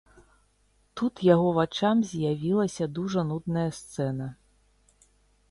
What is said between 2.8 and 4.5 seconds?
дужа нудная сцэна.